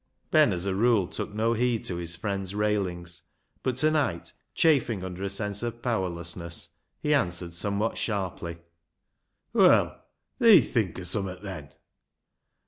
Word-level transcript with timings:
Ben 0.31 0.51
as 0.51 0.65
a 0.65 0.73
rule 0.73 1.05
took 1.05 1.31
no 1.31 1.53
heed 1.53 1.83
to 1.83 1.97
his 1.97 2.15
friend's 2.15 2.55
railings, 2.55 3.21
but 3.61 3.77
to 3.77 3.91
night, 3.91 4.33
chafing 4.55 5.03
under 5.03 5.21
a 5.21 5.29
sense 5.29 5.61
of 5.61 5.83
powerlessness, 5.83 6.79
he 6.99 7.13
answered 7.13 7.53
somewhat 7.53 7.99
sharply 7.99 8.57
—"Well, 9.53 10.03
thee 10.39 10.59
think 10.61 10.97
o' 10.99 11.03
summat 11.03 11.43
then 11.43 11.69